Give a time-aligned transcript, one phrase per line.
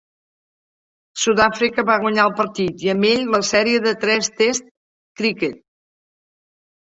[1.23, 4.71] Sudàfrica va guanyar el partit, i amb ell la sèrie de tres tests
[5.21, 5.61] criquet.